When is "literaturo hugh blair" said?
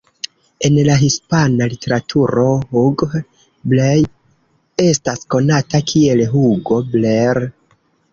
1.73-4.07